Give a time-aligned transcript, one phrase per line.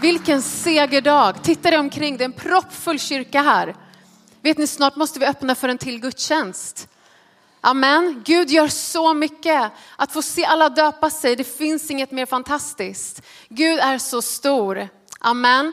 [0.00, 1.42] Vilken segerdag.
[1.42, 3.76] Titta dig omkring, det är en proppfull kyrka här.
[4.42, 6.88] Vet ni, snart måste vi öppna för en till gudstjänst.
[7.60, 8.22] Amen.
[8.24, 9.72] Gud gör så mycket.
[9.96, 13.22] Att få se alla döpa sig, det finns inget mer fantastiskt.
[13.48, 14.88] Gud är så stor.
[15.20, 15.72] Amen.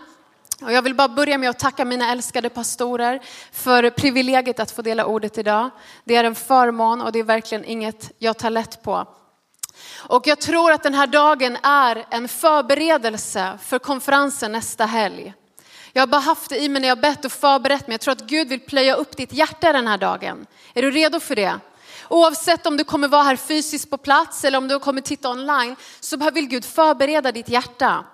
[0.62, 3.22] Och jag vill bara börja med att tacka mina älskade pastorer
[3.52, 5.70] för privilegiet att få dela ordet idag.
[6.04, 9.08] Det är en förmån och det är verkligen inget jag tar lätt på.
[9.98, 15.34] Och jag tror att den här dagen är en förberedelse för konferensen nästa helg.
[15.94, 17.94] Jag har bara haft det i mig när jag bett och förberett mig.
[17.94, 20.46] Jag tror att Gud vill plöja upp ditt hjärta den här dagen.
[20.74, 21.60] Är du redo för det?
[22.10, 25.76] Oavsett om du kommer vara här fysiskt på plats eller om du kommer titta online
[26.00, 28.06] så vill Gud förbereda ditt hjärta.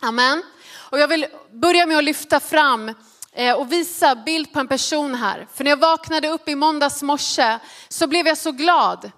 [0.00, 0.42] Amen.
[0.74, 2.94] Och jag vill börja med att lyfta fram
[3.32, 5.46] eh, och visa bild på en person här.
[5.54, 9.10] För när jag vaknade upp i måndags morse så blev jag så glad.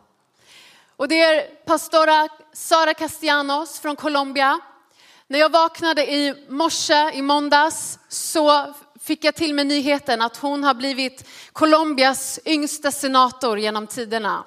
[0.96, 4.60] Och det är pastora Sara Castellanos från Colombia.
[5.26, 10.64] När jag vaknade i morse, i måndags, så fick jag till mig nyheten att hon
[10.64, 14.44] har blivit Colombias yngsta senator genom tiderna.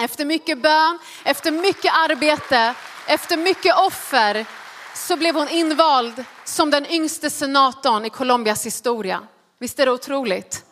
[0.00, 2.74] Efter mycket bön, efter mycket arbete,
[3.06, 4.46] efter mycket offer
[4.94, 9.22] så blev hon invald som den yngste senatorn i Colombias historia.
[9.58, 10.64] Visst är det otroligt?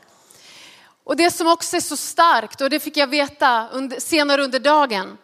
[1.05, 4.61] Och det som också är så starkt, och det fick jag veta under, senare under
[4.61, 5.19] dagen,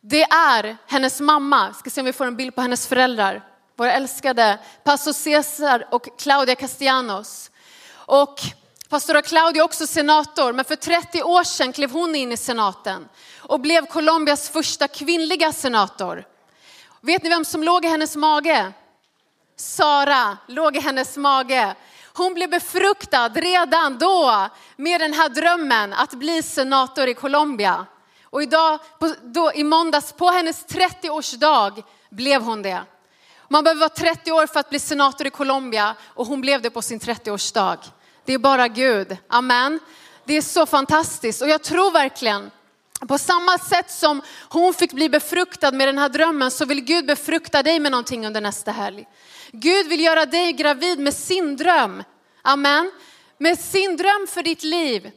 [0.00, 1.66] det är hennes mamma.
[1.66, 3.42] Jag ska se om vi får en bild på hennes föräldrar.
[3.76, 7.50] Våra älskade pastor Cesar och Claudia Castellanos.
[7.92, 8.40] Och
[8.88, 13.08] pastora Claudia är också senator, men för 30 år sedan klev hon in i senaten
[13.38, 16.24] och blev Colombias första kvinnliga senator.
[17.00, 18.72] Vet ni vem som låg i hennes mage?
[19.56, 21.74] Sara låg i hennes mage.
[22.12, 27.86] Hon blev befruktad redan då med den här drömmen att bli senator i Colombia.
[28.24, 28.78] Och idag,
[29.22, 32.82] då, i måndags på hennes 30-årsdag blev hon det.
[33.48, 36.70] Man behöver vara 30 år för att bli senator i Colombia och hon blev det
[36.70, 37.78] på sin 30-årsdag.
[38.24, 39.80] Det är bara Gud, amen.
[40.24, 42.50] Det är så fantastiskt och jag tror verkligen
[43.08, 47.06] på samma sätt som hon fick bli befruktad med den här drömmen så vill Gud
[47.06, 49.06] befrukta dig med någonting under nästa helg.
[49.52, 52.02] Gud vill göra dig gravid med sin dröm.
[52.42, 52.90] Amen.
[53.38, 55.10] Med sin dröm för ditt liv.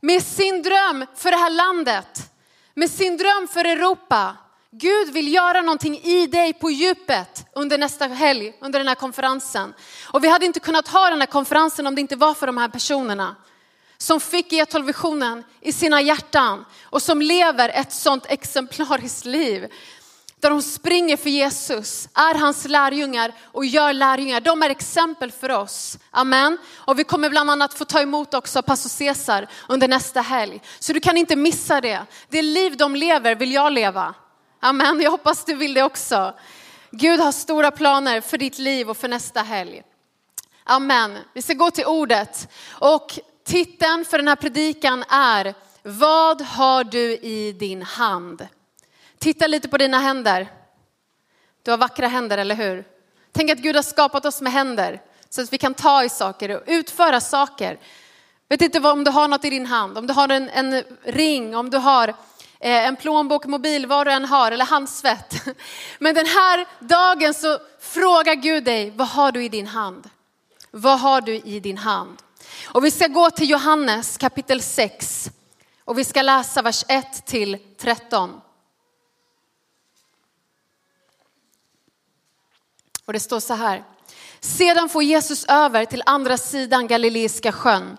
[0.00, 2.32] Med sin dröm för det här landet.
[2.74, 4.36] Med sin dröm för Europa.
[4.70, 9.74] Gud vill göra någonting i dig på djupet under nästa helg, under den här konferensen.
[10.04, 12.58] Och vi hade inte kunnat ha den här konferensen om det inte var för de
[12.58, 13.36] här personerna
[13.98, 19.72] som fick E12-visionen i sina hjärtan och som lever ett sånt exemplariskt liv.
[20.46, 24.40] Där de springer för Jesus, är hans lärjungar och gör lärjungar.
[24.40, 25.98] De är exempel för oss.
[26.10, 26.58] Amen.
[26.74, 30.62] Och vi kommer bland annat få ta emot också pastor Cesar under nästa helg.
[30.78, 32.00] Så du kan inte missa det.
[32.28, 34.14] Det liv de lever vill jag leva.
[34.60, 35.00] Amen.
[35.00, 36.34] Jag hoppas du vill det också.
[36.90, 39.82] Gud har stora planer för ditt liv och för nästa helg.
[40.64, 41.18] Amen.
[41.32, 42.48] Vi ska gå till ordet.
[42.70, 48.48] Och Titeln för den här predikan är Vad har du i din hand?
[49.18, 50.52] Titta lite på dina händer.
[51.62, 52.84] Du har vackra händer, eller hur?
[53.32, 56.48] Tänk att Gud har skapat oss med händer så att vi kan ta i saker
[56.56, 57.78] och utföra saker.
[58.48, 61.56] Vet inte om du har något i din hand, om du har en, en ring,
[61.56, 65.34] om du har eh, en plånbok, mobil, vad du än har, eller handsvett.
[65.98, 70.10] Men den här dagen så frågar Gud dig, vad har du i din hand?
[70.70, 72.22] Vad har du i din hand?
[72.64, 75.30] Och vi ska gå till Johannes kapitel 6
[75.84, 78.40] och vi ska läsa vers 1 till 13.
[83.06, 83.84] Och det står så här.
[84.40, 87.96] Sedan får Jesus över till andra sidan Galileiska sjön,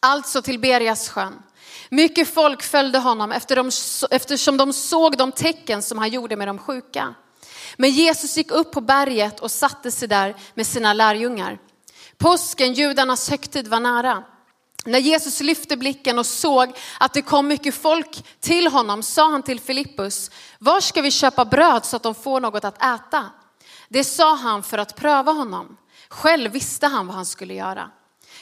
[0.00, 1.42] alltså till Berias sjön.
[1.88, 3.32] Mycket folk följde honom
[4.10, 7.14] eftersom de såg de tecken som han gjorde med de sjuka.
[7.76, 11.58] Men Jesus gick upp på berget och satte sig där med sina lärjungar.
[12.18, 14.24] Påsken, judarnas högtid, var nära.
[14.84, 19.42] När Jesus lyfte blicken och såg att det kom mycket folk till honom sa han
[19.42, 23.30] till Filippus, var ska vi köpa bröd så att de får något att äta?
[23.92, 25.76] Det sa han för att pröva honom.
[26.08, 27.90] Själv visste han vad han skulle göra.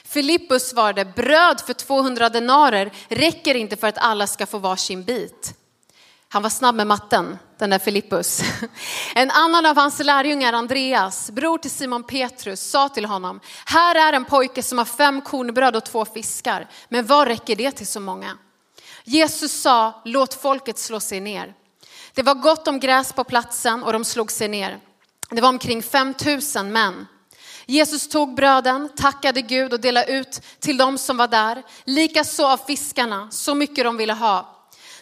[0.05, 5.55] Filippus svarade, bröd för 200 denarer räcker inte för att alla ska få varsin bit.
[6.29, 8.43] Han var snabb med matten, den där Filippus.
[9.15, 14.13] En annan av hans lärjungar, Andreas, bror till Simon Petrus, sa till honom, här är
[14.13, 18.01] en pojke som har fem kornbröd och två fiskar, men vad räcker det till så
[18.01, 18.39] många?
[19.05, 21.55] Jesus sa, låt folket slå sig ner.
[22.15, 24.81] Det var gott om gräs på platsen och de slog sig ner.
[25.31, 27.07] Det var omkring 5000 män.
[27.67, 32.57] Jesus tog bröden, tackade Gud och delade ut till dem som var där, likaså av
[32.57, 34.55] fiskarna, så mycket de ville ha.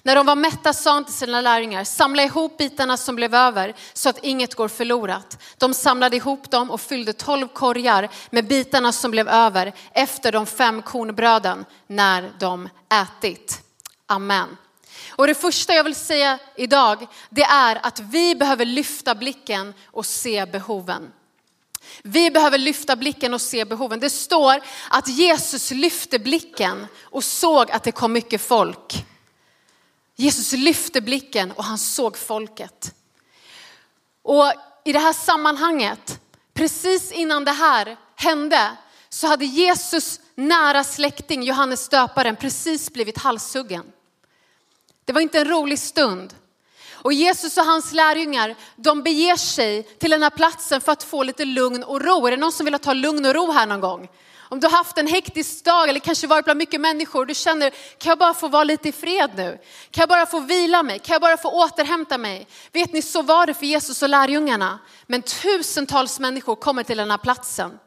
[0.03, 3.75] När de var mätta sa han till sina lärjungar, samla ihop bitarna som blev över
[3.93, 5.43] så att inget går förlorat.
[5.59, 10.47] De samlade ihop dem och fyllde tolv korgar med bitarna som blev över efter de
[10.47, 13.63] fem kornbröden när de ätit.
[14.07, 14.57] Amen.
[15.11, 20.07] Och det första jag vill säga idag, det är att vi behöver lyfta blicken och
[20.07, 21.13] se behoven.
[22.03, 24.01] Vi behöver lyfta blicken och se behoven.
[24.01, 24.61] Det står
[24.91, 29.05] att Jesus lyfte blicken och såg att det kom mycket folk.
[30.17, 32.95] Jesus lyfte blicken och han såg folket.
[34.23, 34.53] Och
[34.85, 36.21] i det här sammanhanget,
[36.55, 38.77] precis innan det här hände,
[39.09, 43.85] så hade Jesus nära släkting, Johannes döparen, precis blivit halshuggen.
[45.07, 46.35] Det var inte en rolig stund.
[46.93, 51.23] Och Jesus och hans lärjungar, de beger sig till den här platsen för att få
[51.23, 52.27] lite lugn och ro.
[52.27, 54.09] Är det någon som vill ta lugn och ro här någon gång?
[54.49, 57.35] Om du har haft en hektisk dag eller kanske varit bland mycket människor och du
[57.35, 59.59] känner, kan jag bara få vara lite i fred nu?
[59.91, 60.99] Kan jag bara få vila mig?
[60.99, 62.47] Kan jag bara få återhämta mig?
[62.73, 64.79] Vet ni, så var det för Jesus och lärjungarna.
[65.07, 67.79] Men tusentals människor kommer till den här platsen.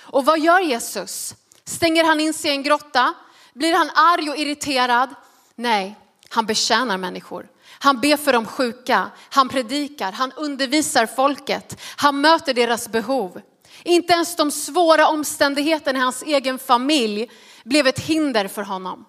[0.00, 1.34] Och vad gör Jesus?
[1.64, 3.14] Stänger han in sig i en grotta?
[3.54, 5.14] Blir han arg och irriterad?
[5.54, 5.96] Nej,
[6.28, 7.48] han betjänar människor.
[7.78, 13.40] Han ber för de sjuka, han predikar, han undervisar folket, han möter deras behov.
[13.82, 17.30] Inte ens de svåra omständigheterna i hans egen familj
[17.64, 19.04] blev ett hinder för honom.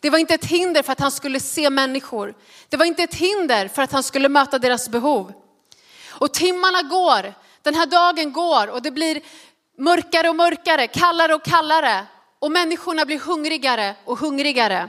[0.00, 2.34] Det var inte ett hinder för att han skulle se människor.
[2.68, 5.32] Det var inte ett hinder för att han skulle möta deras behov.
[6.08, 9.20] Och timmarna går, den här dagen går och det blir
[9.78, 12.06] mörkare och mörkare, kallare och kallare.
[12.38, 14.88] Och människorna blir hungrigare och hungrigare.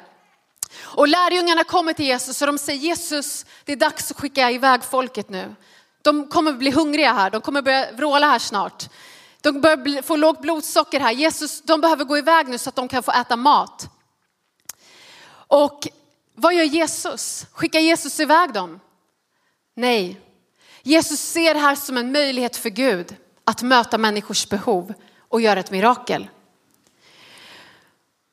[0.77, 4.83] Och lärjungarna kommer till Jesus och de säger Jesus, det är dags att skicka iväg
[4.83, 5.55] folket nu.
[6.01, 8.89] De kommer bli hungriga här, de kommer börja vråla här snart.
[9.41, 11.11] De börjar få lågt blodsocker här.
[11.11, 13.89] Jesus, de behöver gå iväg nu så att de kan få äta mat.
[15.31, 15.87] Och
[16.35, 17.45] vad gör Jesus?
[17.51, 18.79] Skickar Jesus iväg dem?
[19.75, 20.21] Nej.
[20.83, 25.59] Jesus ser det här som en möjlighet för Gud att möta människors behov och göra
[25.59, 26.29] ett mirakel.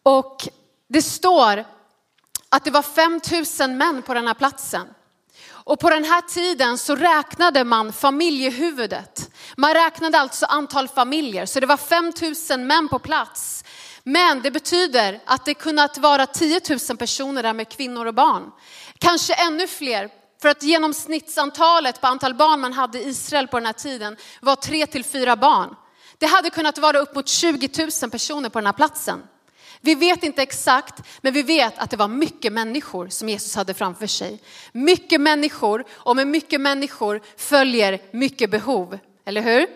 [0.03, 0.49] Och
[0.89, 1.65] det står
[2.57, 4.87] att det var 5000 män på den här platsen.
[5.49, 9.31] Och på den här tiden så räknade man familjehuvudet.
[9.57, 13.65] Man räknade alltså antal familjer, så det var 5000 män på plats.
[14.03, 18.51] Men det betyder att det kunnat vara 10 000 personer där med kvinnor och barn.
[18.99, 20.11] Kanske ännu fler,
[20.43, 24.57] för att genomsnittsantalet på antal barn man hade i Israel på den här tiden var
[24.57, 25.75] 3 till 4 barn.
[26.19, 27.71] Det hade kunnat vara upp mot 20
[28.03, 29.23] 000 personer på den här platsen.
[29.87, 33.75] Vi vet inte exakt, men vi vet att det var mycket människor som Jesus hade
[33.75, 34.41] framför sig.
[34.73, 39.67] Mycket människor och med mycket människor följer mycket behov, eller hur?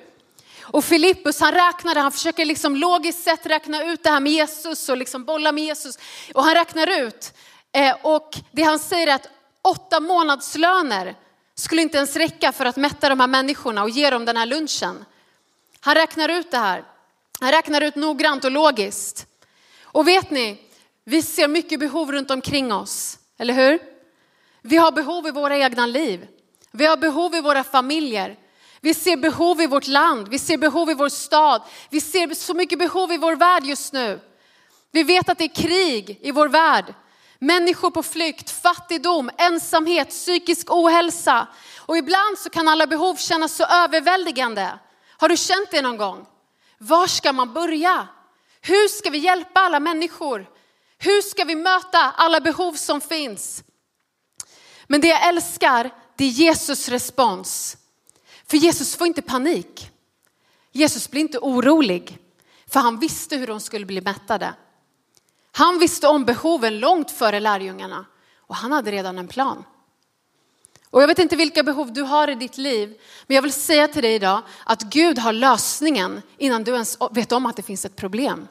[0.61, 4.89] Och Filippus han räknade, han försöker liksom logiskt sett räkna ut det här med Jesus
[4.89, 5.99] och liksom bolla med Jesus.
[6.35, 7.33] Och han räknar ut,
[7.73, 9.29] eh, och det han säger är att
[9.63, 11.15] åtta månadslöner
[11.55, 14.47] skulle inte ens räcka för att mätta de här människorna och ge dem den här
[14.47, 15.05] lunchen.
[15.81, 16.85] Han räknar ut det här.
[17.41, 19.27] Han räknar ut noggrant och logiskt.
[19.93, 20.59] Och vet ni,
[21.05, 23.79] vi ser mycket behov runt omkring oss, eller hur?
[24.63, 26.27] Vi har behov i våra egna liv.
[26.71, 28.37] Vi har behov i våra familjer.
[28.81, 31.63] Vi ser behov i vårt land, vi ser behov i vår stad.
[31.91, 34.21] Vi ser så mycket behov i vår värld just nu.
[34.93, 36.95] Vi vet att det är krig i vår värld.
[37.39, 41.47] Människor på flykt, fattigdom, ensamhet, psykisk ohälsa.
[41.79, 44.79] Och ibland så kan alla behov kännas så överväldigande.
[45.17, 46.27] Har du känt det någon gång?
[46.79, 48.09] Var ska man börja?
[48.61, 50.51] Hur ska vi hjälpa alla människor?
[50.99, 53.65] Hur ska vi möta alla behov som finns?
[54.87, 57.77] Men det jag älskar, det är Jesus respons.
[58.47, 59.91] För Jesus får inte panik.
[60.73, 62.19] Jesus blir inte orolig,
[62.67, 64.55] för han visste hur de skulle bli mättade.
[65.53, 69.65] Han visste om behoven långt före lärjungarna och han hade redan en plan.
[70.91, 73.89] Och jag vet inte vilka behov du har i ditt liv, men jag vill säga
[73.89, 77.85] till dig idag att Gud har lösningen innan du ens vet om att det finns
[77.85, 78.49] ett problem.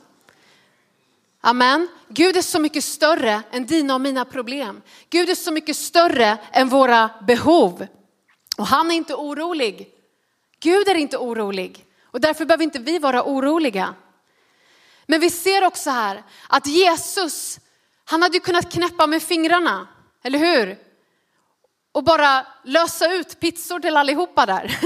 [1.41, 1.87] Amen.
[2.07, 4.81] Gud är så mycket större än dina och mina problem.
[5.09, 7.87] Gud är så mycket större än våra behov.
[8.57, 9.89] Och han är inte orolig.
[10.59, 13.95] Gud är inte orolig och därför behöver inte vi vara oroliga.
[15.05, 17.59] Men vi ser också här att Jesus,
[18.05, 19.87] han hade ju kunnat knäppa med fingrarna,
[20.23, 20.88] eller hur?
[21.99, 24.79] Och bara lösa ut pizzor till allihopa där.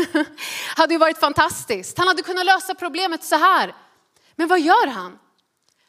[0.78, 1.98] hade ju varit fantastiskt.
[1.98, 3.76] Han hade kunnat lösa problemet så här.
[4.36, 5.20] Men vad gör han?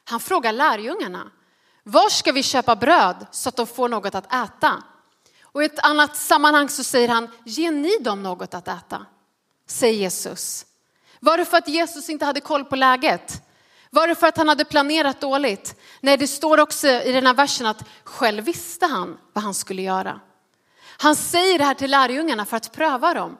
[0.05, 1.31] Han frågar lärjungarna.
[1.83, 4.83] Var ska vi köpa bröd så att de får något att äta?
[5.43, 9.07] Och i ett annat sammanhang så säger han, ge ni dem något att äta?
[9.67, 10.67] Säger Jesus.
[11.21, 13.43] Var det för att Jesus inte hade koll på läget?
[13.91, 15.81] Var det för att han hade planerat dåligt?
[16.01, 19.83] Nej, det står också i den här versen att själv visste han vad han skulle
[19.83, 20.21] göra.
[21.05, 23.39] Han säger det här till lärjungarna för att pröva dem.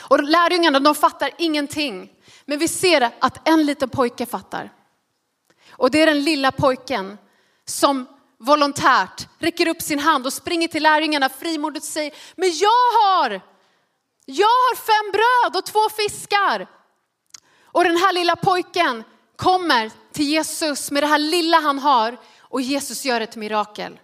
[0.00, 2.12] Och lärjungarna de fattar ingenting.
[2.44, 4.72] Men vi ser att en liten pojke fattar.
[5.70, 7.18] Och det är den lilla pojken
[7.64, 8.06] som
[8.38, 13.30] volontärt räcker upp sin hand och springer till lärjungarna frimodigt och säger, men jag har,
[14.24, 16.66] jag har fem bröd och två fiskar.
[17.62, 19.04] Och den här lilla pojken
[19.36, 24.00] kommer till Jesus med det här lilla han har och Jesus gör ett mirakel.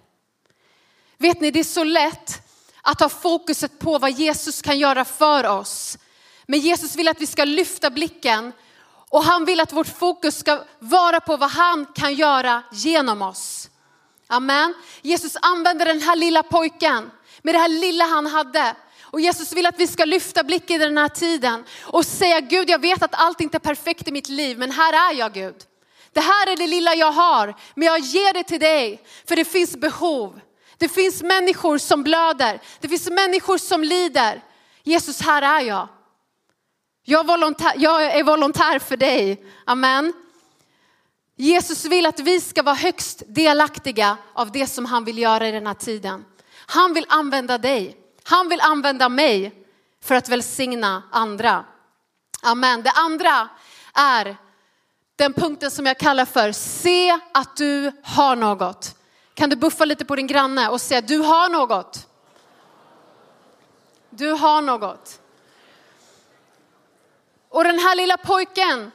[1.18, 2.41] Vet ni, det är så lätt
[2.82, 5.98] att ha fokuset på vad Jesus kan göra för oss.
[6.46, 8.52] Men Jesus vill att vi ska lyfta blicken
[9.08, 13.70] och han vill att vårt fokus ska vara på vad han kan göra genom oss.
[14.26, 14.74] Amen.
[15.02, 17.10] Jesus använder den här lilla pojken
[17.42, 18.74] med det här lilla han hade.
[19.02, 22.70] Och Jesus vill att vi ska lyfta blicken i den här tiden och säga Gud,
[22.70, 25.54] jag vet att allt inte är perfekt i mitt liv, men här är jag Gud.
[26.12, 29.44] Det här är det lilla jag har, men jag ger det till dig, för det
[29.44, 30.40] finns behov.
[30.82, 34.44] Det finns människor som blöder, det finns människor som lider.
[34.82, 35.88] Jesus, här är jag.
[37.02, 39.44] Jag, volontär, jag är volontär för dig.
[39.66, 40.12] Amen.
[41.36, 45.52] Jesus vill att vi ska vara högst delaktiga av det som han vill göra i
[45.52, 46.24] den här tiden.
[46.66, 47.96] Han vill använda dig.
[48.22, 49.64] Han vill använda mig
[50.04, 51.64] för att välsigna andra.
[52.42, 52.82] Amen.
[52.82, 53.48] Det andra
[53.94, 54.36] är
[55.16, 59.01] den punkten som jag kallar för se att du har något.
[59.34, 62.06] Kan du buffa lite på din granne och säga du har något.
[64.10, 65.20] Du har något.
[67.48, 68.92] Och den här lilla pojken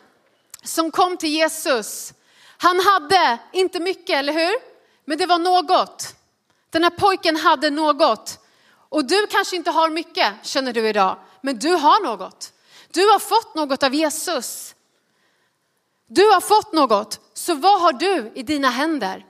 [0.64, 2.14] som kom till Jesus,
[2.58, 4.54] han hade inte mycket, eller hur?
[5.06, 6.16] Men det var något.
[6.70, 8.40] Den här pojken hade något.
[8.90, 12.54] Och du kanske inte har mycket, känner du idag, men du har något.
[12.92, 14.76] Du har fått något av Jesus.
[16.08, 19.26] Du har fått något, så vad har du i dina händer?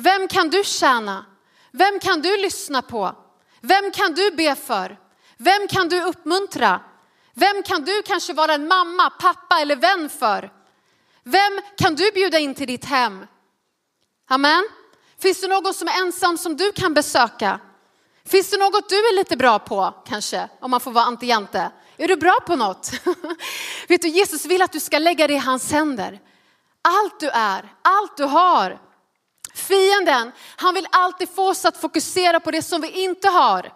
[0.00, 1.24] Vem kan du tjäna?
[1.70, 3.14] Vem kan du lyssna på?
[3.60, 4.98] Vem kan du be för?
[5.36, 6.80] Vem kan du uppmuntra?
[7.34, 10.52] Vem kan du kanske vara en mamma, pappa eller vän för?
[11.24, 13.26] Vem kan du bjuda in till ditt hem?
[14.28, 14.68] Amen.
[15.18, 17.60] Finns det någon som är ensam som du kan besöka?
[18.24, 21.70] Finns det något du är lite bra på kanske, om man får vara antijante?
[21.96, 22.92] Är du bra på något?
[23.88, 26.20] Vet du, Jesus vill att du ska lägga det i hans händer.
[26.82, 28.89] Allt du är, allt du har.
[29.54, 33.72] Fienden, han vill alltid få oss att fokusera på det som vi inte har.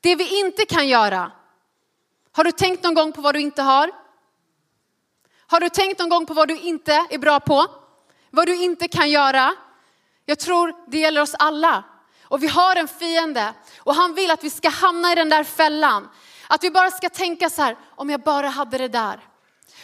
[0.00, 1.32] Det vi inte kan göra.
[2.32, 3.90] Har du tänkt någon gång på vad du inte har?
[5.46, 7.66] Har du tänkt någon gång på vad du inte är bra på?
[8.30, 9.54] Vad du inte kan göra?
[10.24, 11.84] Jag tror det gäller oss alla.
[12.24, 15.44] Och vi har en fiende och han vill att vi ska hamna i den där
[15.44, 16.08] fällan.
[16.48, 19.20] Att vi bara ska tänka så här, om jag bara hade det där.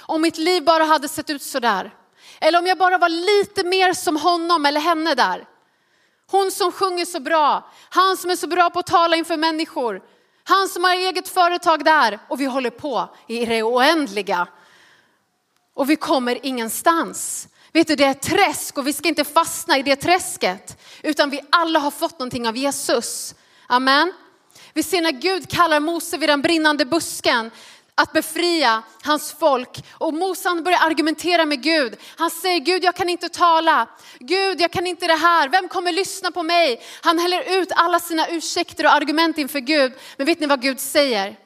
[0.01, 1.95] Om mitt liv bara hade sett ut så där.
[2.40, 5.45] Eller om jag bara var lite mer som honom eller henne där.
[6.30, 10.02] Hon som sjunger så bra, han som är så bra på att tala inför människor.
[10.45, 14.49] Han som har eget företag där och vi håller på i det oändliga.
[15.75, 17.49] Och vi kommer ingenstans.
[17.73, 20.83] Vet du, det är ett träsk och vi ska inte fastna i det träsket.
[21.02, 23.35] Utan vi alla har fått någonting av Jesus.
[23.66, 24.12] Amen.
[24.73, 27.50] Vi ser när Gud kallar Mose vid den brinnande busken
[27.99, 29.85] att befria hans folk.
[29.93, 31.97] Och Mose han börjar argumentera med Gud.
[32.17, 33.88] Han säger Gud jag kan inte tala.
[34.19, 35.49] Gud jag kan inte det här.
[35.49, 36.83] Vem kommer lyssna på mig?
[37.03, 39.93] Han häller ut alla sina ursäkter och argument inför Gud.
[40.17, 41.37] Men vet ni vad Gud säger?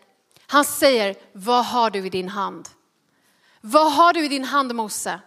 [0.47, 2.69] Han säger, vad har du i din hand?
[3.61, 5.21] Vad har du i din hand Mose?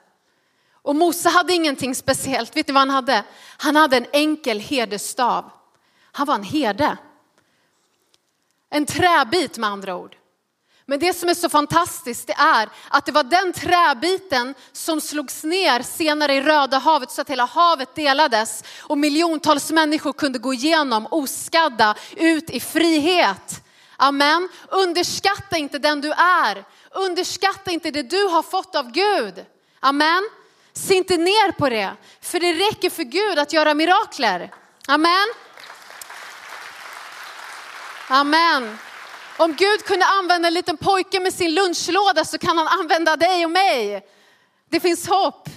[0.82, 2.58] Och Mose hade ingenting speciellt.
[2.58, 3.24] Vet ni vad han hade?
[3.58, 5.52] Han hade en enkel herdestav.
[6.12, 6.98] Han var en herde.
[8.70, 10.16] En träbit med andra ord.
[10.86, 15.44] Men det som är så fantastiskt det är att det var den träbiten som slogs
[15.44, 20.54] ner senare i Röda havet så att hela havet delades och miljontals människor kunde gå
[20.54, 23.64] igenom oskadda ut i frihet.
[23.98, 24.50] Amen.
[24.70, 26.66] Underskatta inte den du är.
[26.92, 29.46] Underskatta inte det du har fått av Gud.
[29.80, 30.30] Amen.
[30.74, 34.54] Se inte ner på det, för det räcker för Gud att göra mirakler.
[34.88, 35.28] Amen.
[38.08, 38.78] Amen.
[39.44, 43.46] Om Gud kunde använda en liten pojke med sin lunchlåda så kan han använda dig
[43.46, 44.08] och mig.
[44.70, 45.50] Det finns hopp.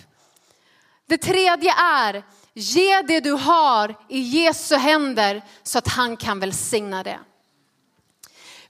[1.07, 2.25] Det tredje är,
[2.55, 7.19] ge det du har i Jesu händer så att han kan välsigna det.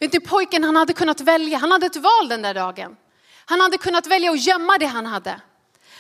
[0.01, 2.97] Vet ni, pojken han hade kunnat välja, han hade ett val den där dagen.
[3.45, 5.41] Han hade kunnat välja att gömma det han hade.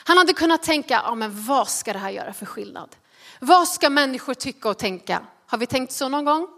[0.04, 2.96] Han hade kunnat tänka, ja men vad ska det här göra för skillnad?
[3.40, 5.22] Vad ska människor tycka och tänka?
[5.46, 6.55] Har vi tänkt så någon gång?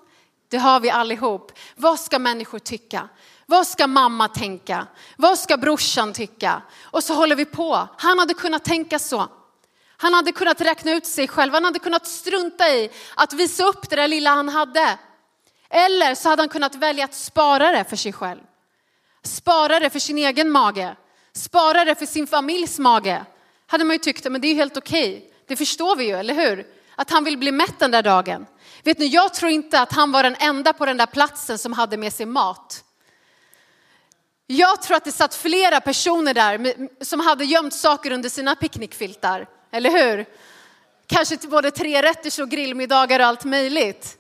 [0.48, 1.52] Det har vi allihop.
[1.76, 3.08] Vad ska människor tycka?
[3.46, 4.86] Vad ska mamma tänka?
[5.16, 6.62] Vad ska brorsan tycka?
[6.82, 7.88] Och så håller vi på.
[7.98, 9.28] Han hade kunnat tänka så.
[9.96, 11.52] Han hade kunnat räkna ut sig själv.
[11.54, 14.98] Han hade kunnat strunta i att visa upp det där lilla han hade.
[15.70, 18.40] Eller så hade han kunnat välja att spara det för sig själv.
[19.22, 20.96] Spara det för sin egen mage.
[21.32, 23.24] Spara det för sin familjs mage.
[23.66, 25.32] Hade man ju tyckt, men det är helt okej.
[25.46, 26.66] Det förstår vi ju, eller hur?
[27.00, 28.46] Att han vill bli mätt den där dagen.
[28.82, 31.72] Vet ni, jag tror inte att han var den enda på den där platsen som
[31.72, 32.84] hade med sig mat.
[34.46, 36.74] Jag tror att det satt flera personer där
[37.04, 40.26] som hade gömt saker under sina picknickfiltar, eller hur?
[41.06, 44.18] Kanske till både trerätters och grillmiddagar och allt möjligt.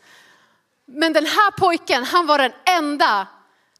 [0.86, 3.26] Men den här pojken, han var den enda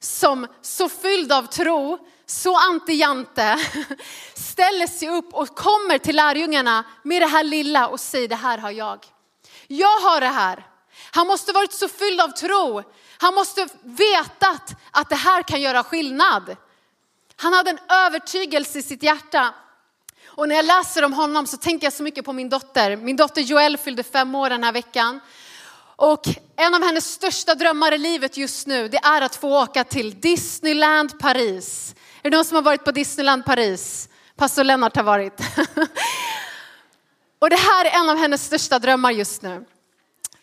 [0.00, 1.99] som så fylld av tro,
[2.30, 3.58] så anti-Jante,
[4.35, 8.58] ställer sig upp och kommer till lärjungarna med det här lilla och säger det här
[8.58, 9.06] har jag.
[9.66, 10.66] Jag har det här.
[11.11, 12.82] Han måste varit så fylld av tro.
[13.18, 16.56] Han måste vetat att det här kan göra skillnad.
[17.37, 19.54] Han hade en övertygelse i sitt hjärta.
[20.26, 22.97] Och när jag läser om honom så tänker jag så mycket på min dotter.
[22.97, 25.20] Min dotter Joelle fyllde fem år den här veckan.
[25.97, 26.25] Och
[26.56, 30.20] en av hennes största drömmar i livet just nu, det är att få åka till
[30.20, 31.94] Disneyland Paris.
[32.22, 34.08] Är det någon som har varit på Disneyland Paris?
[34.37, 35.40] Pastor Lennart har varit.
[37.38, 39.64] Och det här är en av hennes största drömmar just nu.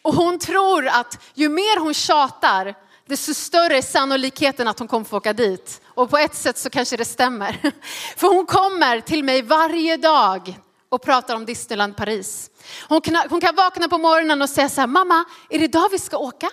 [0.01, 5.05] Och hon tror att ju mer hon tjatar, desto större är sannolikheten att hon kommer
[5.05, 5.81] få åka dit.
[5.85, 7.71] Och på ett sätt så kanske det stämmer.
[8.17, 12.49] För hon kommer till mig varje dag och pratar om Disneyland Paris.
[12.87, 15.89] Hon kan, hon kan vakna på morgonen och säga så här, mamma, är det idag
[15.91, 16.49] vi ska åka?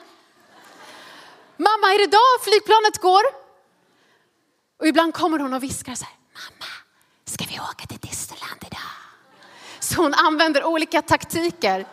[1.57, 3.42] Mamma, är det idag flygplanet går?
[4.83, 6.71] Och ibland kommer hon och viskar så här, mamma,
[7.25, 8.81] ska vi åka till Disneyland idag?
[9.81, 11.87] Så hon använder olika taktiker.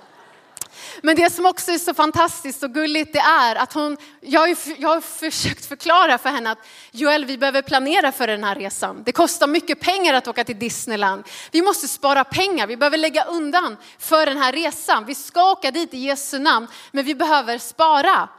[1.02, 4.56] Men det som också är så fantastiskt och gulligt det är att hon, jag har,
[4.78, 9.04] jag har försökt förklara för henne att Joel vi behöver planera för den här resan.
[9.04, 11.24] Det kostar mycket pengar att åka till Disneyland.
[11.52, 15.06] Vi måste spara pengar, vi behöver lägga undan för den här resan.
[15.06, 18.30] Vi ska åka dit i Jesu namn men vi behöver spara.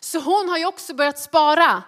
[0.00, 1.82] Så hon har ju också börjat spara.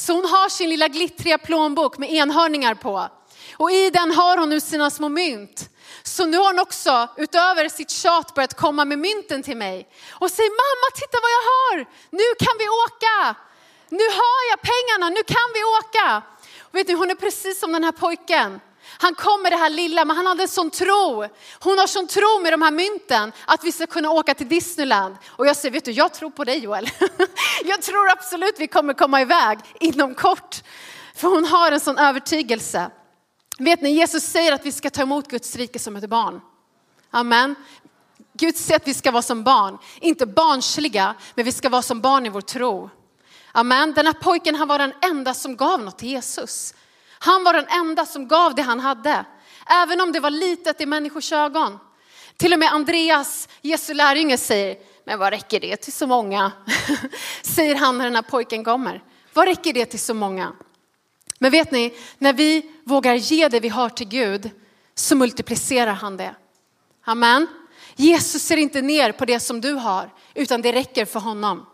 [0.00, 3.08] Så hon har sin lilla glittriga plånbok med enhörningar på.
[3.56, 5.70] Och i den har hon nu sina små mynt.
[6.02, 10.30] Så nu har hon också utöver sitt tjat börjat komma med mynten till mig och
[10.30, 11.76] säger mamma titta vad jag har,
[12.10, 13.40] nu kan vi åka.
[13.88, 16.22] Nu har jag pengarna, nu kan vi åka.
[16.60, 18.60] Och vet ni, hon är precis som den här pojken.
[18.98, 21.26] Han kom med det här lilla, men han hade en sån tro.
[21.60, 25.16] Hon har sån tro med de här mynten att vi ska kunna åka till Disneyland.
[25.28, 26.90] Och jag säger, vet du, jag tror på dig Joel.
[27.64, 30.62] jag tror absolut vi kommer komma iväg inom kort.
[31.14, 32.90] För hon har en sån övertygelse.
[33.58, 36.40] Vet ni, Jesus säger att vi ska ta emot Guds rike som ett barn.
[37.10, 37.54] Amen.
[38.32, 42.00] Gud säger att vi ska vara som barn, inte barnsliga, men vi ska vara som
[42.00, 42.90] barn i vår tro.
[43.52, 43.92] Amen.
[43.94, 46.74] Den här pojken, han var den enda som gav något till Jesus.
[47.22, 49.24] Han var den enda som gav det han hade,
[49.66, 51.78] även om det var litet i människors ögon.
[52.36, 56.52] Till och med Andreas, Jesu lärjunge, säger, men vad räcker det till så många?
[57.42, 59.02] säger han när den här pojken kommer.
[59.32, 60.52] Vad räcker det till så många?
[61.38, 64.50] Men vet ni, när vi vågar ge det vi har till Gud
[64.94, 66.34] så multiplicerar han det.
[67.04, 67.46] Amen.
[67.96, 71.66] Jesus ser inte ner på det som du har, utan det räcker för honom.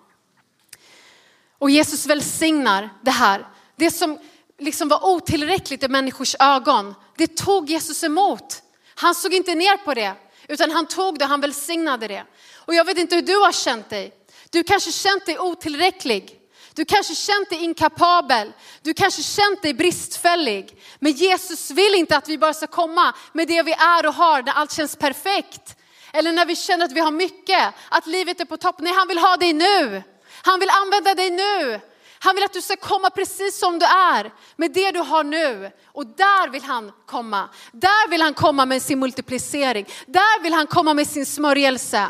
[1.58, 3.46] Och Jesus välsignar det här.
[3.76, 4.18] Det som
[4.58, 8.62] liksom var otillräckligt i människors ögon, det tog Jesus emot.
[8.94, 10.14] Han såg inte ner på det,
[10.48, 12.24] utan han tog det han välsignade det.
[12.54, 14.12] Och jag vet inte hur du har känt dig.
[14.50, 16.40] Du kanske känt dig otillräcklig.
[16.74, 20.82] Du kanske känt dig inkapabel, du kanske känt dig bristfällig.
[20.98, 24.42] Men Jesus vill inte att vi bara ska komma med det vi är och har
[24.42, 25.76] när allt känns perfekt.
[26.12, 28.76] Eller när vi känner att vi har mycket, att livet är på topp.
[28.78, 30.02] Nej, han vill ha dig nu.
[30.42, 31.80] Han vill använda dig nu.
[32.18, 35.70] Han vill att du ska komma precis som du är med det du har nu.
[35.86, 37.48] Och där vill han komma.
[37.72, 39.86] Där vill han komma med sin multiplicering.
[40.06, 42.06] Där vill han komma med sin smörjelse.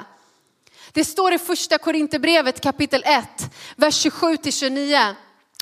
[0.93, 3.29] Det står i första Korinthierbrevet kapitel 1,
[3.77, 5.15] vers 27 till 29.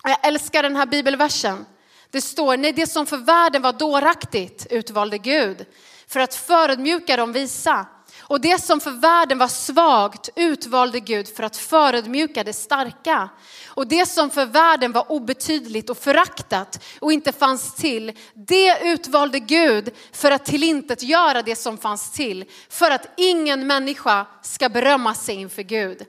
[0.03, 1.67] Jag älskar den här bibelversen.
[2.11, 5.67] Det står, nej det som för världen var dåraktigt utvalde Gud
[6.09, 7.87] för att förödmjuka de visa.
[8.35, 13.29] Och det som för världen var svagt utvalde Gud för att förödmjuka det starka.
[13.67, 19.39] Och det som för världen var obetydligt och föraktat och inte fanns till, det utvalde
[19.39, 22.45] Gud för att tillintetgöra det som fanns till.
[22.69, 26.07] För att ingen människa ska berömma sig inför Gud.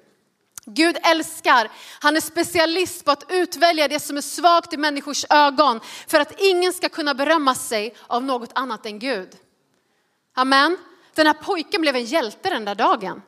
[0.65, 5.79] Gud älskar, han är specialist på att utvälja det som är svagt i människors ögon
[6.07, 9.29] för att ingen ska kunna berömma sig av något annat än Gud.
[10.35, 10.77] Amen.
[11.15, 13.21] Den här pojken blev en hjälte den där dagen.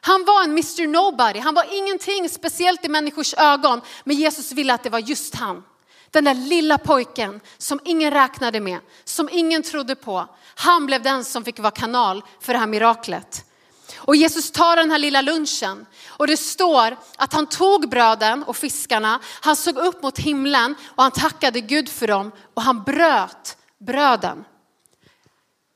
[0.00, 4.74] Han var en Mr Nobody, han var ingenting speciellt i människors ögon, men Jesus ville
[4.74, 5.62] att det var just han.
[6.10, 10.26] Den där lilla pojken som ingen räknade med, som ingen trodde på.
[10.54, 13.44] Han blev den som fick vara kanal för det här miraklet.
[13.96, 18.56] Och Jesus tar den här lilla lunchen och det står att han tog bröden och
[18.56, 23.56] fiskarna, han såg upp mot himlen och han tackade Gud för dem och han bröt
[23.78, 24.44] bröden.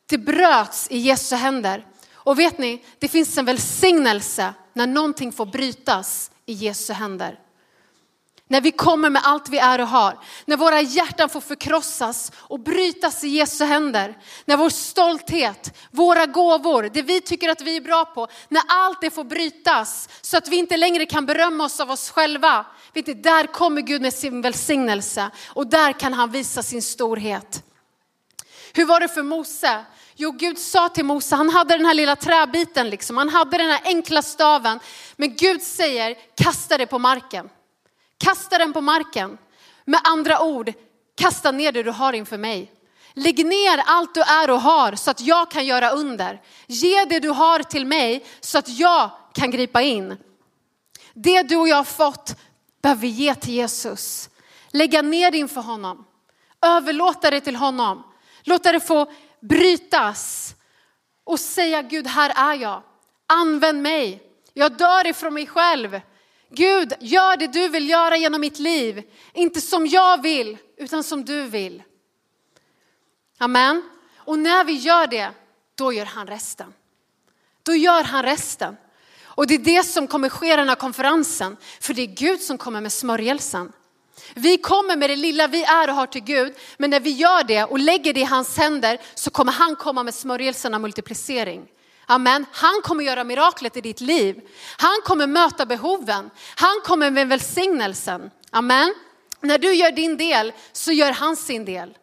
[0.07, 1.87] Det bröts i Jesu händer.
[2.15, 7.39] Och vet ni, det finns en välsignelse när någonting får brytas i Jesu händer.
[8.49, 10.19] När vi kommer med allt vi är och har.
[10.45, 14.19] När våra hjärtan får förkrossas och brytas i Jesu händer.
[14.45, 18.29] När vår stolthet, våra gåvor, det vi tycker att vi är bra på.
[18.49, 22.11] När allt det får brytas så att vi inte längre kan berömma oss av oss
[22.11, 22.67] själva.
[22.93, 27.63] Vet ni, där kommer Gud med sin välsignelse och där kan han visa sin storhet.
[28.75, 29.85] Hur var det för Mose?
[30.19, 33.17] Jo, Gud sa till Mose, han hade den här lilla träbiten, liksom.
[33.17, 34.81] han hade den här enkla staven.
[35.17, 37.49] Men Gud säger, kasta det på marken.
[38.19, 39.39] Kasta den på marken.
[39.85, 40.73] Med andra ord,
[41.17, 42.73] kasta ner det du har inför mig.
[43.13, 46.41] Lägg ner allt du är och har så att jag kan göra under.
[46.67, 50.17] Ge det du har till mig så att jag kan gripa in.
[51.15, 52.35] Det du och jag har fått
[52.83, 54.31] behöver vi ge till Jesus.
[54.71, 56.05] Lägga ner det inför honom.
[56.63, 58.03] Överlåta det till honom.
[58.43, 59.13] Låta det få
[59.49, 60.55] brytas
[61.25, 62.83] och säga Gud, här är jag.
[63.27, 64.23] Använd mig.
[64.53, 66.01] Jag dör ifrån mig själv.
[66.51, 69.03] Gud, gör det du vill göra genom mitt liv.
[69.33, 71.83] Inte som jag vill, utan som du vill.
[73.39, 73.83] Amen.
[74.17, 75.31] Och när vi gör det,
[75.75, 76.73] då gör han resten.
[77.63, 78.77] Då gör han resten.
[79.25, 81.57] Och det är det som kommer ske i den här konferensen.
[81.81, 83.73] För det är Gud som kommer med smörjelsen.
[84.35, 87.45] Vi kommer med det lilla vi är och har till Gud, men när vi gör
[87.45, 91.69] det och lägger det i hans händer så kommer han komma med smörjelsen av multiplicering.
[92.07, 92.47] Amen.
[92.53, 94.41] Han kommer göra miraklet i ditt liv.
[94.77, 96.31] Han kommer möta behoven.
[96.57, 98.31] Han kommer med välsignelsen.
[98.51, 98.95] Amen.
[99.41, 101.99] När du gör din del så gör han sin del.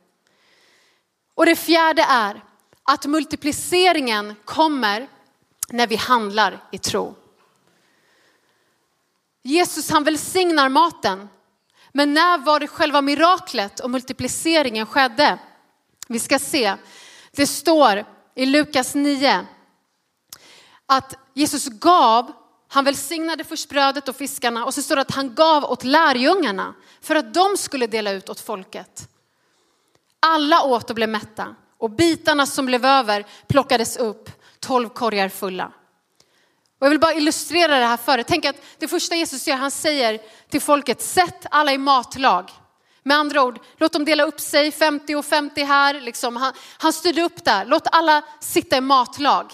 [1.35, 2.43] Och det fjärde är
[2.83, 5.07] att multipliceringen kommer
[5.69, 7.15] när vi handlar i tro.
[9.43, 11.29] Jesus han välsignar maten.
[11.93, 15.39] Men när var det själva miraklet och multipliceringen skedde?
[16.07, 16.75] Vi ska se.
[17.31, 19.45] Det står i Lukas 9
[20.85, 22.31] att Jesus gav,
[22.67, 26.73] han välsignade först brödet och fiskarna och så står det att han gav åt lärjungarna
[27.01, 29.09] för att de skulle dela ut åt folket.
[30.19, 34.29] Alla åt och blev mätta och bitarna som blev över plockades upp,
[34.59, 35.71] tolv korgar fulla.
[36.83, 38.23] Och jag vill bara illustrera det här för er.
[38.23, 40.19] Tänk att det första Jesus gör, han säger
[40.49, 42.51] till folket, sätt alla i matlag.
[43.03, 46.01] Med andra ord, låt dem dela upp sig, 50 och 50 här.
[46.01, 46.35] Liksom.
[46.35, 49.51] Han, han styrde upp där, låt alla sitta i matlag.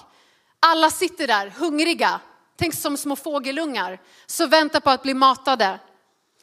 [0.60, 2.20] Alla sitter där hungriga,
[2.60, 5.80] tänk som små fågelungar, så väntar på att bli matade.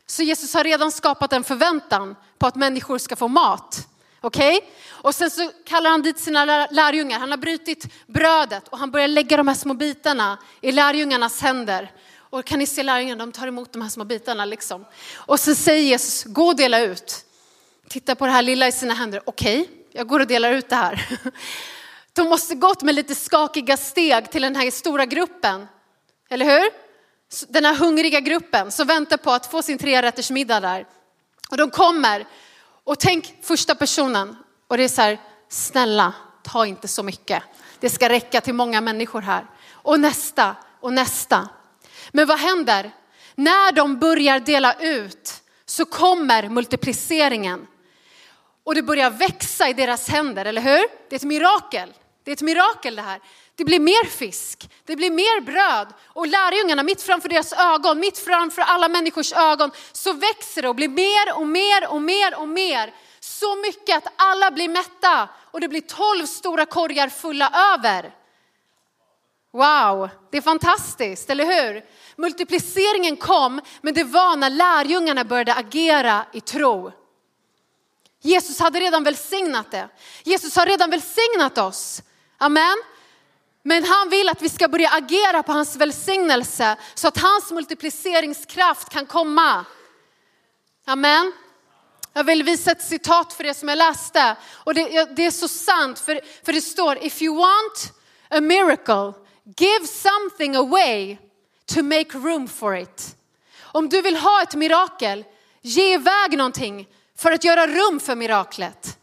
[0.07, 3.89] Så Jesus har redan skapat en förväntan på att människor ska få mat.
[4.21, 4.57] Okej?
[4.57, 4.69] Okay?
[4.89, 7.19] Och sen så kallar han dit sina lärjungar.
[7.19, 11.93] Han har brutit brödet och han börjar lägga de här små bitarna i lärjungarnas händer.
[12.19, 14.85] Och kan ni se lärjungarna, de tar emot de här små bitarna liksom.
[15.15, 17.25] Och så säger Jesus, gå och dela ut.
[17.89, 19.21] Titta på det här lilla i sina händer.
[19.25, 21.09] Okej, okay, jag går och delar ut det här.
[22.13, 25.69] De måste gått med lite skakiga steg till den här stora gruppen.
[26.29, 26.71] Eller hur?
[27.49, 30.87] Den här hungriga gruppen som väntar på att få sin trerättersmiddag där.
[31.51, 32.27] Och de kommer
[32.87, 34.37] och tänk första personen
[34.69, 37.43] och det är så här, snälla ta inte så mycket.
[37.81, 39.47] Det ska räcka till många människor här.
[39.73, 41.49] Och nästa och nästa.
[42.13, 42.91] Men vad händer?
[43.35, 47.67] När de börjar dela ut så kommer multipliceringen.
[48.65, 50.87] Och det börjar växa i deras händer, eller hur?
[51.09, 51.93] Det är ett mirakel.
[52.25, 53.21] Det är ett mirakel det här.
[53.57, 58.19] Det blir mer fisk, det blir mer bröd och lärjungarna mitt framför deras ögon, mitt
[58.19, 62.49] framför alla människors ögon så växer det och blir mer och mer och mer och
[62.49, 62.95] mer.
[63.21, 68.15] Så mycket att alla blir mätta och det blir tolv stora korgar fulla över.
[69.53, 71.85] Wow, det är fantastiskt, eller hur?
[72.17, 76.93] Multipliceringen kom, men det var när lärjungarna började agera i tro.
[78.23, 79.89] Jesus hade redan välsignat det.
[80.25, 82.03] Jesus har redan välsignat oss.
[82.39, 82.77] Amen.
[83.67, 88.89] Men han vill att vi ska börja agera på hans välsignelse så att hans multipliceringskraft
[88.89, 89.65] kan komma.
[90.87, 91.33] Amen.
[92.13, 94.37] Jag vill visa ett citat för det som jag läste.
[94.53, 97.93] Och det, det, är så sant, för, för det står, if you want
[98.31, 99.13] a miracle,
[99.57, 101.19] give something away
[101.75, 103.17] to make room for it.
[103.61, 105.25] Om du vill ha ett mirakel,
[105.63, 108.96] ge iväg någonting för att göra rum för miraklet.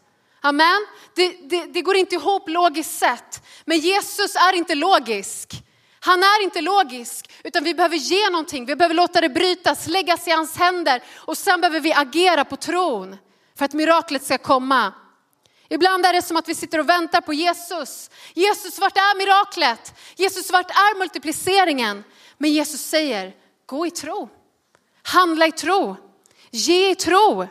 [0.46, 0.88] Amen.
[1.16, 3.44] Det, det, det går inte ihop logiskt sett.
[3.66, 5.64] Men Jesus är inte logisk.
[6.00, 8.66] Han är inte logisk, utan vi behöver ge någonting.
[8.66, 12.56] Vi behöver låta det brytas, läggas i hans händer och sen behöver vi agera på
[12.56, 13.18] tron
[13.58, 14.94] för att miraklet ska komma.
[15.70, 18.10] Ibland är det som att vi sitter och väntar på Jesus.
[18.34, 19.94] Jesus, vart är miraklet?
[20.16, 22.04] Jesus, vart är multipliceringen?
[22.38, 23.34] Men Jesus säger,
[23.66, 24.30] gå i tro.
[25.04, 25.96] Handla i tro.
[26.52, 27.48] Ge i tro.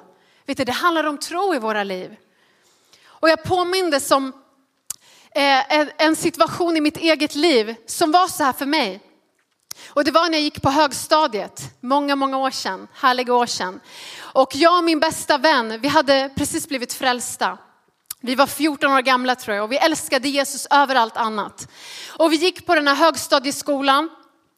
[0.47, 2.17] Vet du, det handlar om tro i våra liv.
[3.23, 4.33] Och jag påmindes om
[5.35, 9.01] eh, en situation i mitt eget liv som var så här för mig.
[9.89, 13.81] Och det var när jag gick på högstadiet, många, många år sedan, härliga år sedan.
[14.19, 17.59] Och jag och min bästa vän, vi hade precis blivit frälsta.
[18.21, 21.69] Vi var 14 år gamla tror jag och vi älskade Jesus över allt annat.
[22.09, 24.11] Och vi gick på den här högstadieskolan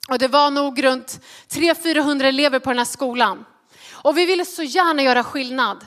[0.09, 3.44] och det var nog runt 300-400 elever på den här skolan.
[3.92, 5.87] Och vi ville så gärna göra skillnad.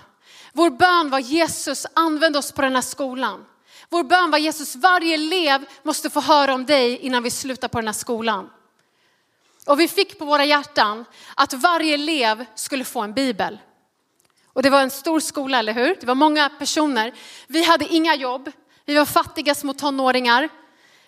[0.58, 3.46] Vår bön var Jesus, använd oss på den här skolan.
[3.90, 7.78] Vår bön var Jesus, varje elev måste få höra om dig innan vi slutar på
[7.78, 8.50] den här skolan.
[9.66, 13.60] Och vi fick på våra hjärtan att varje elev skulle få en bibel.
[14.54, 15.98] Och det var en stor skola, eller hur?
[16.00, 17.14] Det var många personer.
[17.48, 18.52] Vi hade inga jobb.
[18.86, 20.50] Vi var fattiga små tonåringar.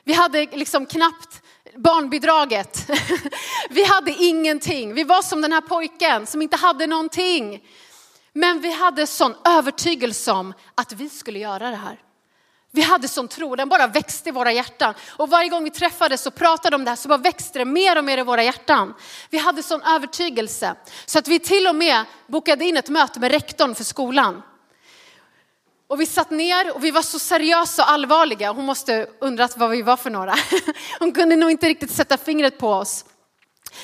[0.03, 1.41] Vi hade liksom knappt
[1.75, 2.89] barnbidraget.
[3.69, 4.93] Vi hade ingenting.
[4.93, 7.63] Vi var som den här pojken som inte hade någonting.
[8.33, 11.99] Men vi hade sån övertygelse om att vi skulle göra det här.
[12.71, 14.93] Vi hade sån tro, den bara växte i våra hjärtan.
[15.17, 17.97] Och varje gång vi träffades och pratade om det här så bara växte det mer
[17.97, 18.93] och mer i våra hjärtan.
[19.29, 23.31] Vi hade sån övertygelse så att vi till och med bokade in ett möte med
[23.31, 24.41] rektorn för skolan.
[25.87, 28.51] Och vi satt ner och vi var så seriösa och allvarliga.
[28.51, 30.35] Hon måste undrat vad vi var för några.
[30.99, 33.05] Hon kunde nog inte riktigt sätta fingret på oss.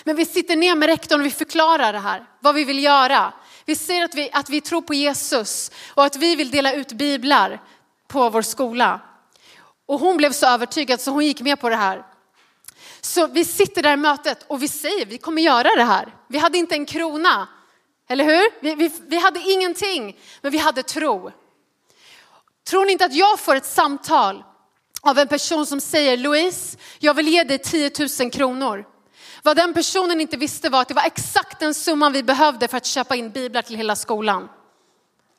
[0.03, 3.33] Men vi sitter ner med rektorn och vi förklarar det här, vad vi vill göra.
[3.65, 6.91] Vi säger att vi, att vi tror på Jesus och att vi vill dela ut
[6.91, 7.61] biblar
[8.07, 9.01] på vår skola.
[9.85, 12.05] Och hon blev så övertygad så hon gick med på det här.
[13.01, 16.13] Så vi sitter där i mötet och vi säger vi kommer göra det här.
[16.27, 17.47] Vi hade inte en krona,
[18.07, 18.61] eller hur?
[18.61, 21.31] Vi, vi, vi hade ingenting, men vi hade tro.
[22.69, 24.43] Tror ni inte att jag får ett samtal
[25.01, 28.85] av en person som säger Louise, jag vill ge dig 10 000 kronor.
[29.45, 32.77] Vad den personen inte visste var att det var exakt den summan vi behövde för
[32.77, 34.49] att köpa in biblar till hela skolan.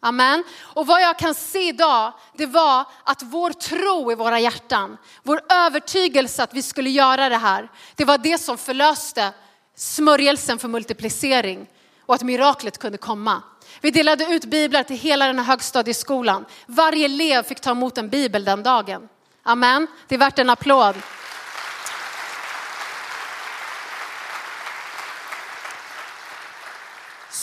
[0.01, 0.45] Amen.
[0.61, 5.40] Och vad jag kan se idag, det var att vår tro i våra hjärtan, vår
[5.49, 9.33] övertygelse att vi skulle göra det här, det var det som förlöste
[9.77, 11.66] smörjelsen för multiplicering
[12.07, 13.42] och att miraklet kunde komma.
[13.81, 16.45] Vi delade ut biblar till hela den här högstadieskolan.
[16.66, 19.09] Varje elev fick ta emot en bibel den dagen.
[19.42, 19.87] Amen.
[20.09, 20.95] Det är värt en applåd.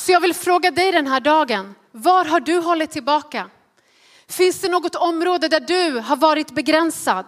[0.04, 3.50] Så jag vill fråga dig den här dagen, var har du hållit tillbaka?
[4.28, 7.26] Finns det något område där du har varit begränsad?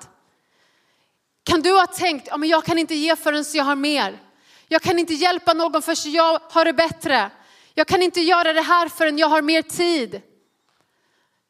[1.44, 4.20] Kan du ha tänkt, ja, men jag kan inte ge förrän jag har mer.
[4.68, 7.32] Jag kan inte hjälpa någon förrän jag har det bättre.
[7.74, 10.22] Jag kan inte göra det här förrän jag har mer tid.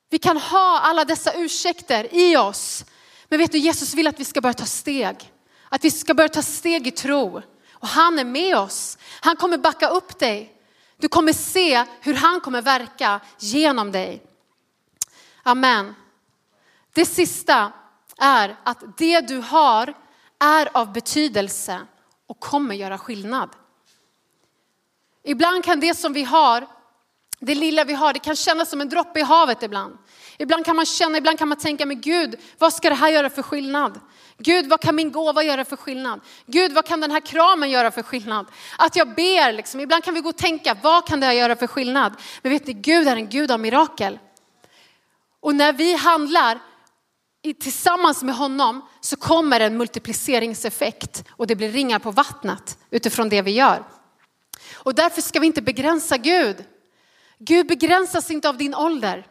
[0.09, 2.85] Vi kan ha alla dessa ursäkter i oss.
[3.29, 5.31] Men vet du, Jesus vill att vi ska börja ta steg.
[5.69, 7.41] Att vi ska börja ta steg i tro.
[7.71, 8.97] Och han är med oss.
[9.21, 10.54] Han kommer backa upp dig.
[10.97, 14.23] Du kommer se hur han kommer verka genom dig.
[15.43, 15.95] Amen.
[16.93, 17.71] Det sista
[18.17, 19.93] är att det du har
[20.39, 21.81] är av betydelse
[22.27, 23.49] och kommer göra skillnad.
[25.23, 26.67] Ibland kan det som vi har,
[27.39, 29.97] det lilla vi har, det kan kännas som en droppe i havet ibland.
[30.37, 33.29] Ibland kan man känna, ibland kan man tänka, men Gud, vad ska det här göra
[33.29, 33.99] för skillnad?
[34.37, 36.21] Gud, vad kan min gåva göra för skillnad?
[36.45, 38.45] Gud, vad kan den här kramen göra för skillnad?
[38.77, 39.79] Att jag ber, liksom.
[39.79, 42.13] ibland kan vi gå och tänka, vad kan det här göra för skillnad?
[42.41, 44.19] Men vet ni, Gud är en Gud av mirakel.
[45.39, 46.59] Och när vi handlar
[47.53, 53.41] tillsammans med honom så kommer en multipliceringseffekt och det blir ringar på vattnet utifrån det
[53.41, 53.83] vi gör.
[54.73, 56.65] Och därför ska vi inte begränsa Gud.
[57.39, 59.27] Gud begränsas inte av din ålder.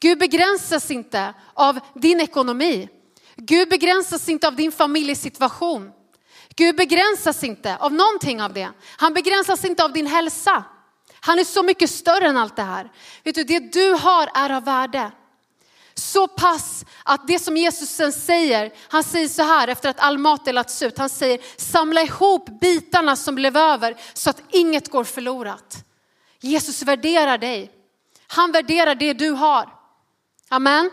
[0.00, 2.88] Gud begränsas inte av din ekonomi.
[3.36, 5.90] Gud begränsas inte av din familjesituation.
[6.56, 8.68] Gud begränsas inte av någonting av det.
[8.96, 10.64] Han begränsas inte av din hälsa.
[11.20, 12.92] Han är så mycket större än allt det här.
[13.22, 15.10] Vet du, det du har är av värde.
[15.94, 20.18] Så pass att det som Jesus sen säger, han säger så här efter att all
[20.18, 25.04] mat delats ut, han säger samla ihop bitarna som blev över så att inget går
[25.04, 25.84] förlorat.
[26.40, 27.70] Jesus värderar dig.
[28.26, 29.83] Han värderar det du har.
[30.48, 30.90] Amen.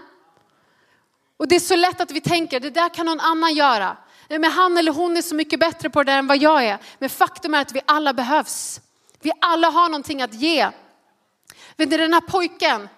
[1.38, 3.98] Och det är så lätt att vi tänker, det där kan någon annan göra.
[4.30, 6.80] men han eller hon är så mycket bättre på det där än vad jag är.
[7.00, 8.82] Men faktum är att vi alla behövs.
[9.22, 10.70] Vi alla har någonting att ge.
[11.78, 12.90] Vet ni den här pojken,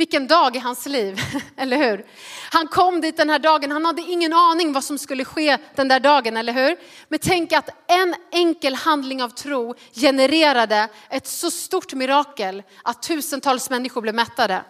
[0.00, 1.20] Vilken dag i hans liv,
[1.56, 2.06] eller hur?
[2.50, 5.88] Han kom dit den här dagen, han hade ingen aning vad som skulle ske den
[5.88, 6.76] där dagen, eller hur?
[7.08, 13.70] Men tänk att en enkel handling av tro genererade ett så stort mirakel att tusentals
[13.70, 14.64] människor blev mättade.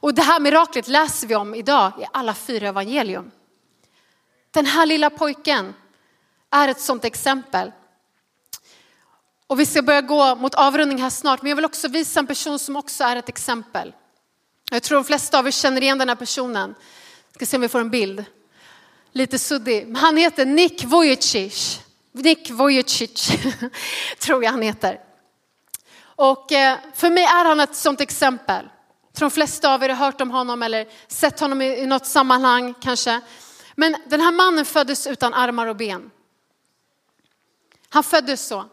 [0.00, 3.30] Och det här miraklet läser vi om idag i alla fyra evangelium.
[4.50, 5.74] Den här lilla pojken
[6.50, 7.72] är ett sådant exempel.
[9.46, 12.26] Och vi ska börja gå mot avrundning här snart, men jag vill också visa en
[12.26, 13.92] person som också är ett exempel.
[14.70, 16.74] Jag tror de flesta av er känner igen den här personen.
[17.34, 18.24] Ska se om vi får en bild.
[19.12, 19.96] Lite suddig.
[19.96, 21.80] Han heter Nick Vujicic.
[22.12, 23.30] Nick Vujicic,
[24.18, 25.00] tror jag han heter.
[26.00, 28.68] Och eh, för mig är han ett sådant exempel.
[29.16, 32.06] Jag tror de flesta av er har hört om honom eller sett honom i något
[32.06, 33.20] sammanhang kanske.
[33.74, 36.10] Men den här mannen föddes utan armar och ben.
[37.88, 38.64] Han föddes så.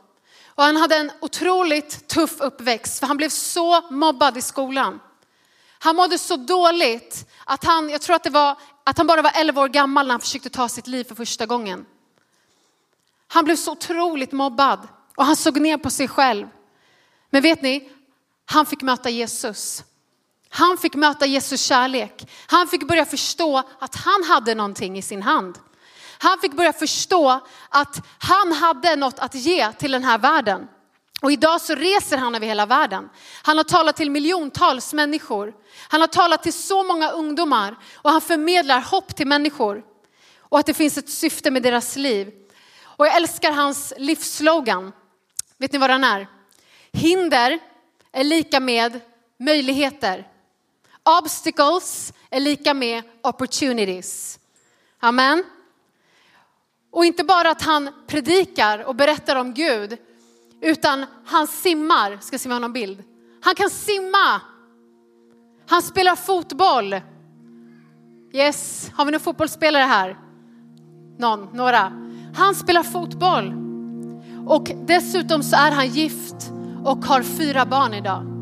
[0.47, 4.99] Och han hade en otroligt tuff uppväxt för han blev så mobbad i skolan.
[5.79, 9.31] Han mådde så dåligt att han, jag tror att det var, att han bara var
[9.35, 11.85] 11 år gammal när han försökte ta sitt liv för första gången.
[13.27, 16.47] Han blev så otroligt mobbad och han såg ner på sig själv.
[17.29, 17.91] Men vet ni,
[18.45, 19.83] han fick möta Jesus.
[20.55, 22.31] Han fick möta Jesus kärlek.
[22.47, 25.57] Han fick börja förstå att han hade någonting i sin hand.
[26.17, 27.39] Han fick börja förstå
[27.69, 30.67] att han hade något att ge till den här världen.
[31.21, 33.09] Och idag så reser han över hela världen.
[33.43, 35.53] Han har talat till miljontals människor.
[35.87, 39.83] Han har talat till så många ungdomar och han förmedlar hopp till människor.
[40.39, 42.31] Och att det finns ett syfte med deras liv.
[42.83, 44.91] Och jag älskar hans livsslogan.
[45.57, 46.27] Vet ni vad den är?
[46.91, 47.59] Hinder
[48.11, 48.99] är lika med
[49.39, 50.27] möjligheter.
[51.03, 54.39] Obstacles är lika med opportunities.
[54.99, 55.43] Amen.
[56.91, 59.97] Och inte bara att han predikar och berättar om Gud,
[60.61, 62.17] utan han simmar.
[62.21, 63.03] Ska se om jag har någon bild.
[63.41, 64.41] Han kan simma.
[65.67, 67.01] Han spelar fotboll.
[68.33, 70.17] Yes, har vi någon fotbollsspelare här?
[71.17, 71.91] Någon, några.
[72.35, 73.53] Han spelar fotboll.
[74.47, 76.51] Och dessutom så är han gift
[76.85, 78.32] och har fyra barn idag.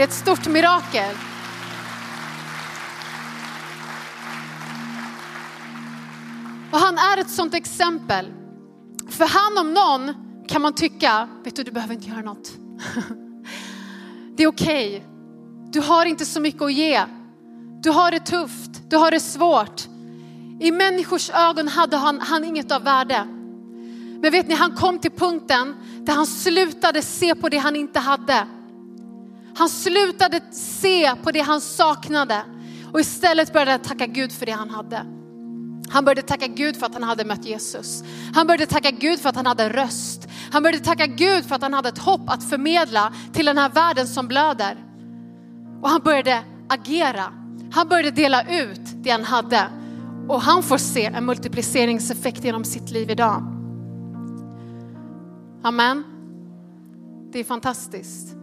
[0.00, 1.16] Det är ett stort mirakel.
[6.70, 8.32] Och han är ett sånt exempel.
[9.10, 10.14] För han om någon
[10.48, 12.52] kan man tycka, vet du, du behöver inte göra något.
[14.36, 14.96] Det är okej.
[14.96, 15.08] Okay.
[15.72, 17.04] Du har inte så mycket att ge.
[17.82, 19.88] Du har det tufft, du har det svårt.
[20.60, 23.24] I människors ögon hade han, han inget av värde.
[24.20, 27.98] Men vet ni, han kom till punkten där han slutade se på det han inte
[27.98, 28.46] hade.
[29.54, 32.42] Han slutade se på det han saknade
[32.92, 35.06] och istället började tacka Gud för det han hade.
[35.90, 38.04] Han började tacka Gud för att han hade mött Jesus.
[38.34, 40.28] Han började tacka Gud för att han hade en röst.
[40.52, 43.68] Han började tacka Gud för att han hade ett hopp att förmedla till den här
[43.68, 44.76] världen som blöder.
[45.82, 47.32] Och han började agera.
[47.72, 49.66] Han började dela ut det han hade.
[50.28, 53.42] Och han får se en multipliceringseffekt genom sitt liv idag.
[55.62, 56.04] Amen.
[57.32, 58.39] Det är fantastiskt.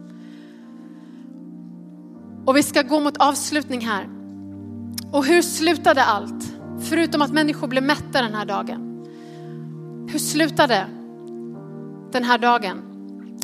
[2.48, 4.08] Och vi ska gå mot avslutning här.
[5.12, 6.52] Och hur slutade allt?
[6.80, 9.06] Förutom att människor blev mätta den här dagen.
[10.10, 10.86] Hur slutade
[12.12, 12.82] den här dagen?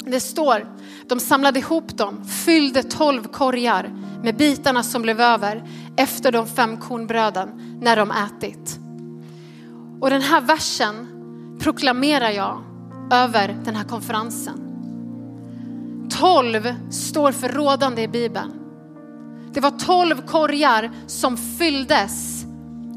[0.06, 0.66] Det står,
[1.08, 3.90] de samlade ihop dem, fyllde tolv korgar
[4.22, 8.78] med bitarna som blev över efter de fem kornbröden när de ätit.
[10.00, 11.08] Och den här versen
[11.60, 12.62] proklamerar jag
[13.12, 14.60] över den här konferensen.
[16.10, 18.63] Tolv står för rådande i Bibeln.
[19.54, 22.44] Det var tolv korgar som fylldes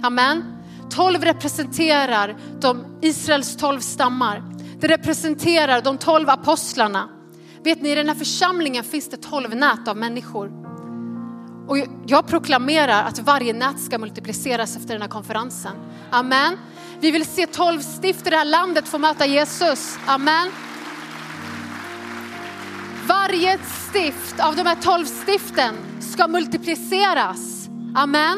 [0.03, 0.43] Amen.
[0.89, 4.43] 12 representerar de Israels 12 stammar.
[4.79, 7.09] Det representerar de 12 apostlarna.
[7.63, 10.51] Vet ni, i den här församlingen finns det 12 nät av människor.
[11.67, 15.71] Och jag proklamerar att varje nät ska multipliceras efter den här konferensen.
[16.11, 16.57] Amen.
[16.99, 19.97] Vi vill se 12 stift i det här landet få möta Jesus.
[20.05, 20.51] Amen.
[23.27, 23.59] Varje
[23.89, 27.69] stift av de här 12 stiften ska multipliceras.
[27.95, 28.37] Amen.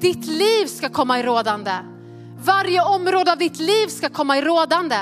[0.00, 1.72] Ditt liv ska komma i rådande.
[2.44, 4.96] Varje område av ditt liv ska komma i rådande.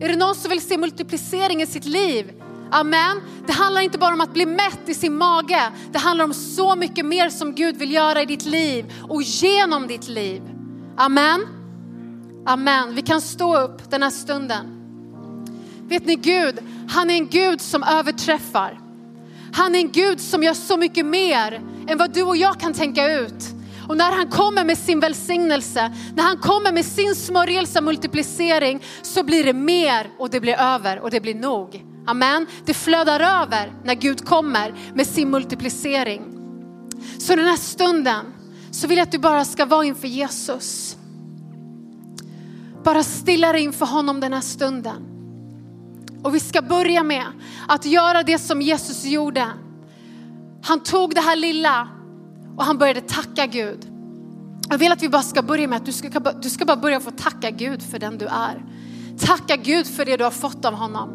[0.00, 2.32] Är det någon som vill se multiplicering i sitt liv?
[2.70, 3.20] Amen.
[3.46, 5.72] Det handlar inte bara om att bli mätt i sin mage.
[5.92, 9.86] Det handlar om så mycket mer som Gud vill göra i ditt liv och genom
[9.86, 10.42] ditt liv.
[10.96, 11.46] Amen.
[12.46, 12.94] Amen.
[12.94, 14.73] Vi kan stå upp den här stunden.
[15.94, 18.80] Vet ni Gud, han är en Gud som överträffar.
[19.52, 22.72] Han är en Gud som gör så mycket mer än vad du och jag kan
[22.72, 23.44] tänka ut.
[23.88, 29.22] Och när han kommer med sin välsignelse, när han kommer med sin smörjelse multiplicering så
[29.22, 31.84] blir det mer och det blir över och det blir nog.
[32.06, 32.46] Amen.
[32.64, 36.22] Det flödar över när Gud kommer med sin multiplicering.
[37.18, 38.34] Så den här stunden
[38.70, 40.96] så vill jag att du bara ska vara inför Jesus.
[42.84, 45.13] Bara stilla dig inför honom den här stunden.
[46.24, 47.26] Och vi ska börja med
[47.68, 49.46] att göra det som Jesus gjorde.
[50.62, 51.88] Han tog det här lilla
[52.56, 53.86] och han började tacka Gud.
[54.70, 56.08] Jag vill att vi bara ska börja med att du ska,
[56.42, 58.64] du ska bara börja få tacka Gud för den du är.
[59.20, 61.10] Tacka Gud för det du har fått av honom.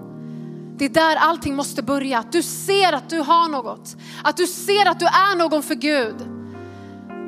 [0.78, 2.20] Det är där allting måste börja.
[2.20, 3.98] Att du ser att du har något.
[4.24, 6.16] Att du ser att du är någon för Gud.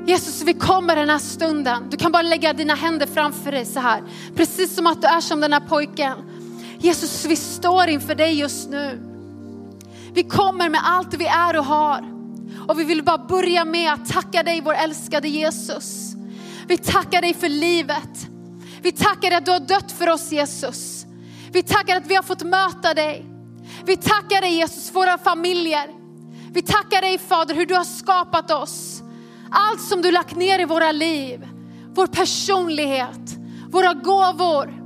[0.08, 1.84] Jesus, vi kommer den här stunden.
[1.90, 4.04] Du kan bara lägga dina händer framför dig så här.
[4.36, 6.31] Precis som att du är som den här pojken.
[6.82, 9.02] Jesus, vi står inför dig just nu.
[10.14, 12.06] Vi kommer med allt vi är och har.
[12.68, 16.14] Och vi vill bara börja med att tacka dig vår älskade Jesus.
[16.68, 18.28] Vi tackar dig för livet.
[18.82, 21.06] Vi tackar dig att du har dött för oss Jesus.
[21.52, 23.26] Vi tackar att vi har fått möta dig.
[23.86, 25.88] Vi tackar dig Jesus för våra familjer.
[26.54, 29.02] Vi tackar dig Fader hur du har skapat oss.
[29.52, 31.48] Allt som du lagt ner i våra liv,
[31.94, 33.38] vår personlighet,
[33.70, 34.81] våra gåvor.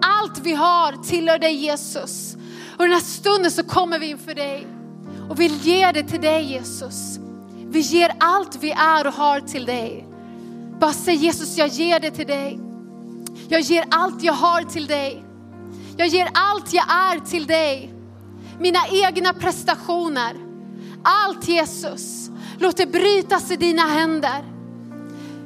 [0.00, 2.36] Allt vi har tillhör dig Jesus.
[2.76, 4.66] Och den här stunden så kommer vi inför dig
[5.30, 7.18] och vill ge det till dig Jesus.
[7.68, 10.06] Vi ger allt vi är och har till dig.
[10.80, 12.60] Bara säg Jesus, jag ger det till dig.
[13.48, 15.24] Jag ger allt jag har till dig.
[15.96, 17.94] Jag ger allt jag är till dig.
[18.60, 20.36] Mina egna prestationer.
[21.02, 22.30] Allt Jesus.
[22.58, 24.44] Låt det brytas i dina händer.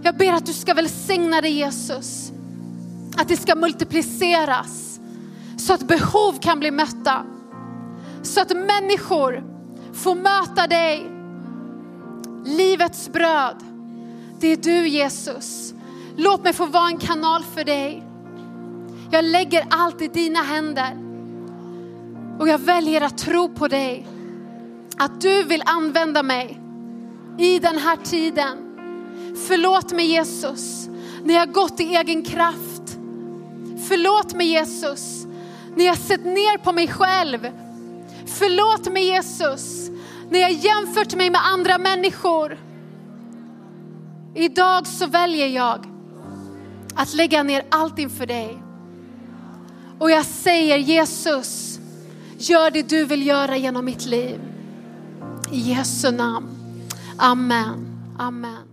[0.03, 2.33] Jag ber att du ska välsigna dig Jesus.
[3.17, 5.01] Att det ska multipliceras.
[5.57, 7.23] Så att behov kan bli mötta.
[8.23, 9.45] Så att människor
[9.93, 11.11] får möta dig.
[12.45, 13.57] Livets bröd.
[14.41, 15.75] Det är du Jesus.
[16.17, 18.03] Låt mig få vara en kanal för dig.
[19.11, 20.99] Jag lägger allt i dina händer.
[22.39, 24.09] Och jag väljer att tro på dig.
[24.97, 26.61] Att du vill använda mig
[27.39, 28.59] i den här tiden.
[29.49, 30.89] Förlåt mig Jesus
[31.25, 32.74] när jag gått i egen kraft.
[33.89, 35.26] Förlåt mig Jesus
[35.76, 37.51] när jag sett ner på mig själv.
[38.26, 39.91] Förlåt mig Jesus
[40.30, 42.59] när jag jämfört mig med andra människor.
[44.35, 45.87] Idag så väljer jag
[46.95, 48.62] att lägga ner allt inför dig.
[49.99, 51.78] Och jag säger Jesus,
[52.39, 54.41] gör det du vill göra genom mitt liv.
[55.53, 56.49] I Jesu namn.
[57.16, 57.87] Amen.
[58.18, 58.64] Amen.